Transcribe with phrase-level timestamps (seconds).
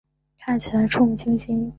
[0.39, 1.69] 看起来怵目惊心